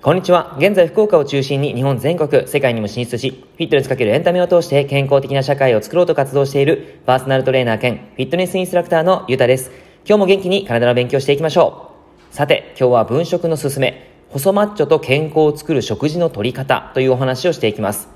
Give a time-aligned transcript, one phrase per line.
[0.00, 0.56] こんにちは。
[0.58, 9.70] 現在福岡を中心に日本全国、世界にも進出し、フィットネスかけるエンタメを通して健康的な社会を作ろうと活動しているパーソナルトレーナー兼フィットネスインストラクターのゆうたです。
[10.04, 11.92] 今日も元気に体の勉強していきましょ
[12.32, 12.34] う。
[12.34, 18.08] さて、今日は分食のすすめ、細マッチョと健康を作る食事の取り方というお話をしていきます。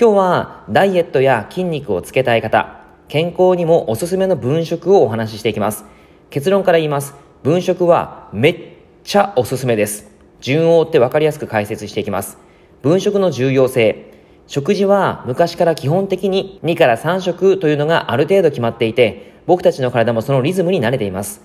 [0.00, 2.75] 今日はダイエットや筋肉をつけたい方、
[3.08, 5.84] 健康にもおすすめの分食をお話ししていきます。
[6.30, 7.14] 結論から言います。
[7.42, 8.60] 分食はめっ
[9.04, 10.10] ちゃおすすめです。
[10.40, 12.38] 順を追って分かりやすく解説していきます。
[12.82, 14.12] 分食の重要性。
[14.48, 21.44] 食事は昔から基本的に2から3食というのがある程度決まっていて、僕たちの体もそのリズムに慣れています。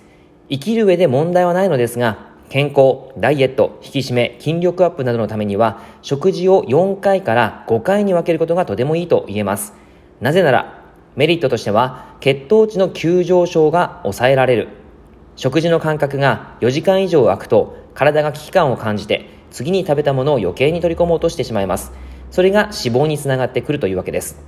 [0.50, 9.74] 生きる上で問題はないのですが、健康、ダイエット、引き締め、筋力アップなどのためには、食事を4回から5回に分けることがとてもいいと言えます。
[10.20, 10.81] なぜなら、
[11.16, 14.70] メリットとしては、血糖値の急上昇が抑えられる。
[15.36, 21.92] 食事の間隔が4時間以上空くと、体が危機感を感じて次に食べたものを余計に取り込もうとしてしまいます。
[22.30, 24.42] それが脂肪につながってくるというわけです。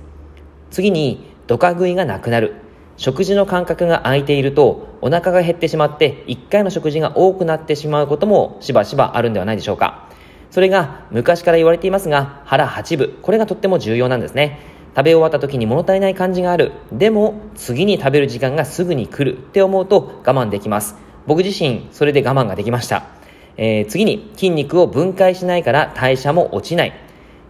[0.70, 2.54] 次にドカ食いがなくなる。
[2.96, 10.08] 食事の間隔が空いているとお腹が減ってしまって1回の食事が多くなってしまうこともしばしばあるんではないでしょうか。
[10.50, 13.18] それが昔から言われていますが腹8分。
[13.20, 14.73] これがとっても重要なんですね。
[14.96, 16.72] 食べ終わった時に物足りない感じがある。
[16.92, 19.36] でも次に食べる時間がすぐに来る。
[19.36, 20.94] って思うと我慢できます。
[21.26, 23.04] 僕自身それで我慢ができました。
[23.56, 26.92] えー、次に筋肉を分解しないから代謝も落ちない。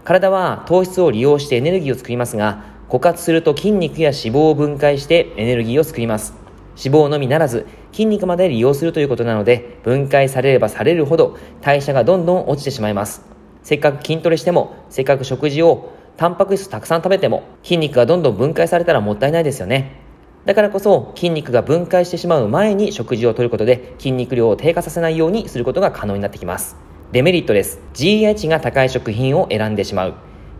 [0.04, 6.34] 体は糖質を利用してエネルギーを作りますが枯渇すると筋肉や脂肪を分解してエネルギーを作ります。
[6.82, 13.22] 脂肪のみならず筋肉まで利用するということなので分解されればされるほど代謝がどんどん落ちてしまいます。
[13.62, 20.04] せっかく筋トレしてもせっかく食事をタンパク質たくさん食べても筋肉がどんどん分解されたらもったいないですよね
[20.44, 26.76] だからこそ筋肉が分解してしまう前に食事をとることで筋肉量を低下させないようにすることが可能になってきます。
[27.12, 27.78] デメリットです。
[27.94, 30.14] GI 値が高い食品を選んでしまう。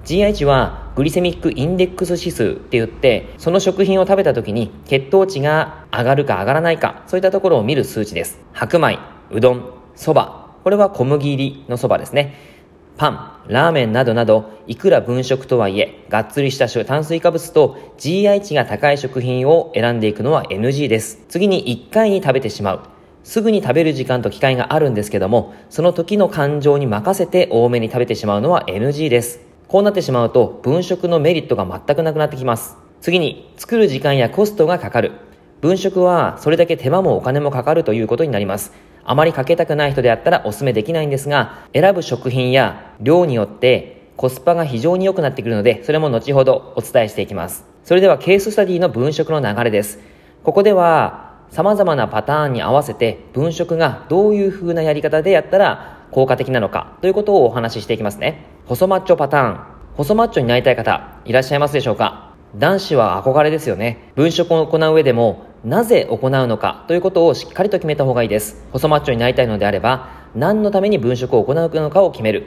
[0.05, 8.39] GI 値はグリセミックインデックス指数って言って、その食品を食べた時に血糖値が上がるか上がらないか、そういったところを見る数値です。
[8.53, 8.99] 白米、
[9.31, 12.54] うどん、そば、これは小麦入りのそばですね。
[12.97, 21.25] パン、ラーメンなどなど、いくら分食とはいえ、がっつりした炭水化物と GI 値が高い食品を選んでいくのは NG です。
[21.29, 22.81] 次に1回に食べてしまう。
[23.25, 29.41] すぐに食べる時間と機会があるんですけども、その時の感情に任せて多めに食べてしまうのは NG です。
[29.67, 32.77] こうなってしまうと、分食のメリットが全くなくなってきます。
[33.01, 35.13] 次に、作る時間やコストがかかる。
[35.61, 38.73] 分食はそれだけ手間もお金もかかるということになります。
[39.05, 47.67] あまりかけたくない人であったらお勧めできないんですが、選ぶ食品や量によってコスパが非常に良くなってくるので、それも後ほどお伝えしていきます。
[47.85, 49.99] それではケーススタディの分食の流れです。
[50.43, 58.47] ここでは様々なパターンに合わせて分食がどういう風なやり方でやったら効果的なのかということをお話ししていきますね。
[58.67, 59.61] 細マッチョパターン。
[59.97, 62.35] 細マッチョになりたい方いらっしゃいますでしょうか？
[62.57, 64.13] 男子は憧れですよね。
[64.15, 68.63] 分食を行う上でもなぜ行うのかということをしっかりと決めた方がいいです。
[68.73, 72.47] 細マッチョになりたいのであれば、何のために分食を行うのかを決める。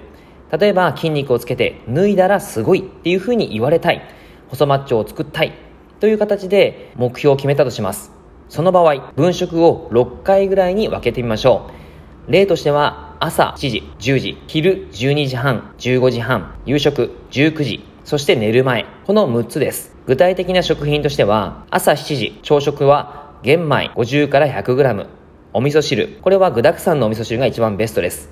[0.55, 4.03] 例えば筋肉をつけて脱いだらすごいっていうふうに言われたい。
[4.50, 5.53] 細マッチョを作ったい。
[6.00, 8.11] という形で目標を決めたとします。
[8.50, 11.72] その場合、分食を6回ぐらいに分けてみましょ
[12.27, 12.31] う。
[12.31, 18.85] 例としては、朝7時、10時、昼12時半、15時半、夕食19時、そして寝る前。
[19.06, 19.94] この6つです。
[20.06, 25.07] 具体的な食品としては、朝7時、朝食は玄米50から 100g、
[25.51, 28.29] お味噌汁、これは具沢山のお味噌汁が一番ベストです。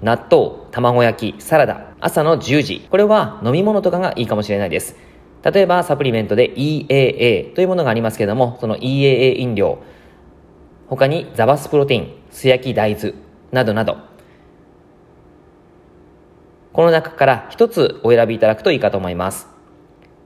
[0.00, 4.96] 納豆、卵焼き、サラダ、朝の10時、これは飲み物とかがいいかもしれないです。
[5.44, 9.80] 例えばサプリメントで EAA というものがありますけれども、その EAA 飲料、
[10.86, 13.12] 他にザバスプロテイン、素焼き大豆
[13.52, 13.98] などなど、
[16.78, 19.48] この中から一つお選びいただくといいかと思います。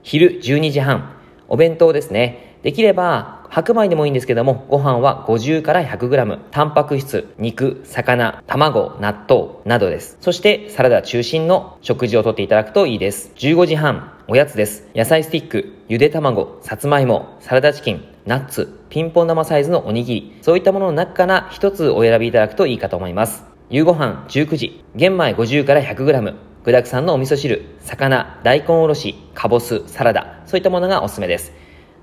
[0.03, 1.17] 昼12時半、
[1.49, 2.59] お弁当ですね。
[2.63, 10.19] できれば、白米でもいいんですけども、ご飯は50から 100g、タンパク質、肉、魚、卵、納豆などです。
[10.21, 13.33] そしてサラダ中心の食事をとっていただくといいです。
[13.37, 14.87] 15時半、おやつです。
[14.95, 23.52] 野菜スティック、ゆで卵、さつまいも、サラダチキン、ナッツ、ピンポン玉サイズのおにぎり、そういったものの中から一つお選びいただくといいかと思います。
[23.73, 31.55] 夕ご飯19時、玄米50から 100g、具沢山のお味噌汁、魚、大根おろし、かぼす、サラダ、そういったものがおすすめです。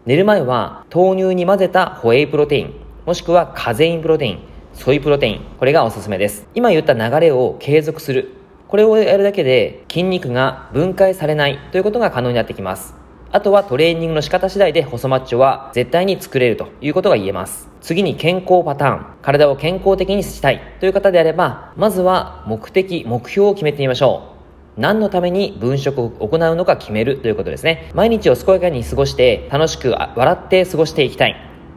[0.08, 2.74] 寝る前は豆乳に混ぜたホエイプロテイン、
[3.06, 4.40] もしくはカゼインプロテイン、
[4.74, 6.48] ソイプロテイン、これがおすすめです。
[6.56, 8.32] 今言った流れを継続する。
[8.68, 12.96] これをやるだけで筋肉が分解されないということが可能になってきます。
[13.32, 17.70] あとはトレーニングの仕方次第で細マッチョは絶対に作れるということが言えます。
[17.80, 19.06] 次に健康パターン。
[19.22, 24.34] 体を健康的にしたいという方であれば、まずは目的、目標を決めてみましょ
[24.78, 24.82] う。
[24.82, 27.92] 何のために分食を行うのか決めるということですね。
[27.94, 31.36] 毎日を健やかに過ごして楽しく笑って過ごしていきたい。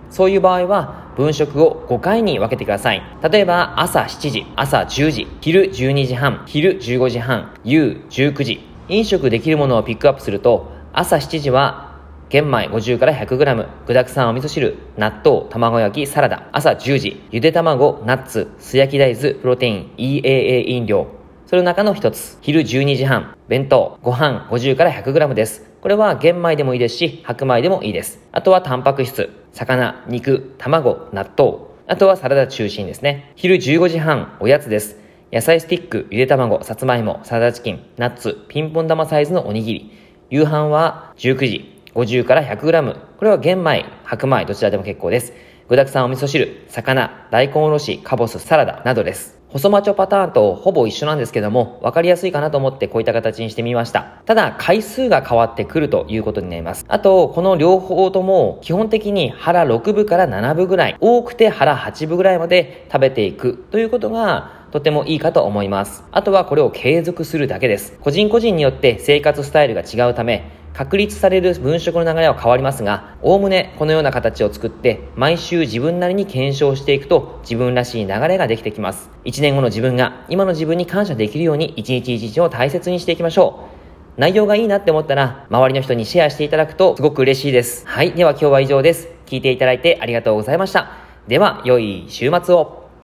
[0.09, 3.03] そういう場合は分食を5回に分けてください。
[3.31, 8.73] 例えば朝7時、朝10時、昼12時半、昼15時半、夕19時。
[8.89, 11.97] 飲食できるものをピックアップすると朝7時は
[12.29, 16.51] 玄米50から 100g、具沢山お味噌汁、納豆、卵焼き、サラダ。
[16.53, 21.07] 朝10時、ゆで卵、ナッツ、素焼き大豆、プロテイン、EAA 飲料。
[21.47, 25.71] その中の一つ、昼12時半、弁当、ご飯50から 100g です。
[25.81, 28.21] これは玄米でもいいですし、白米でもいいです。
[28.31, 31.69] あとはタンパク質、魚、肉、卵、納豆。
[31.87, 33.33] あとはサラダ中心ですね。
[33.37, 34.99] 昼15時半、おやつです。
[35.33, 40.02] 野菜スティック、ゆで卵、さつまいも、サラダチキン、ナッツ、ピンポン玉サイズのおにぎり。
[40.33, 42.97] 夕飯は19時、50から 100g。
[43.19, 45.35] これは玄米、白米、どちらでも結構です。
[45.69, 49.39] 具沢山お味噌汁、魚、大根おろし、かぼす、サラダなどです。
[49.49, 54.23] 細マチョパターンとほぼ一緒なんですけども、分かりやすいかなと思ってこういった形にしてみました。
[54.25, 56.87] ただ、回数が変わってくるということになります。
[56.89, 66.03] あと、この両方とも、基本的に腹6分から7分ぐらい、多くて腹8分ぐらいまで食べていくということが、とてもいいかと思います。
[66.11, 67.97] あとはこれを継続するだけです。
[68.01, 79.11] 個人個人によって生活スタイルが違うため、確立される分食の流れは変わりますが、おおむねこのような形を作って、毎週自分なりに検証していくと、自分らしい流れができてきます。
[79.27, 83.69] 1年後の自分が、今の自分に感謝できるように、一日一日を大切にしていきましょ
[84.17, 84.21] う。
[84.21, 87.87] 内容がいいなって思ったら、周りの人にシェアしていただくとすごく嬉しいです。
[87.87, 88.13] はい。
[88.13, 89.09] では今日は以上です。
[89.27, 90.93] 聞いていただいてありがとうございました。
[91.29, 92.82] では、良い週末を。